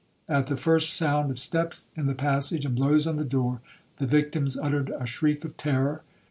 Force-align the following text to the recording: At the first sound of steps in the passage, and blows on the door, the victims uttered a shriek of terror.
At 0.27 0.47
the 0.47 0.57
first 0.57 0.89
sound 0.95 1.29
of 1.29 1.37
steps 1.37 1.85
in 1.95 2.07
the 2.07 2.15
passage, 2.15 2.65
and 2.65 2.73
blows 2.73 3.05
on 3.05 3.17
the 3.17 3.23
door, 3.23 3.61
the 3.97 4.07
victims 4.07 4.57
uttered 4.57 4.89
a 4.99 5.05
shriek 5.05 5.45
of 5.45 5.55
terror. 5.57 6.01